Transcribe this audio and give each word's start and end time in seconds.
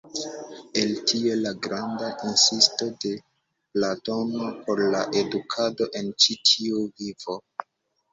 El 0.83 0.91
tio 1.09 1.33
la 1.41 1.49
granda 1.65 2.07
insisto 2.29 2.87
de 3.03 3.11
Platono 3.73 4.47
por 4.69 4.81
la 4.95 5.03
edukado 5.21 5.89
en 6.01 6.09
ĉi 6.25 6.37
tiu 6.53 6.81
vivo. 7.03 7.37